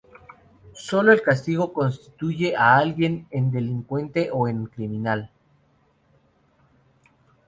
[0.73, 5.29] Sólo el castigo constituye a alguien en delincuente o en criminal.